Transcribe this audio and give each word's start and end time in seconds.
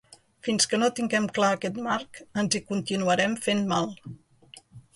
Fins 0.45 0.65
que 0.71 0.77
no 0.83 0.87
tinguem 0.99 1.27
clar 1.35 1.49
aquest 1.57 1.77
marc 1.89 2.23
ens 2.45 2.59
hi 2.59 2.63
continuarem 2.73 3.39
fent 3.47 3.65
mal. 3.77 3.95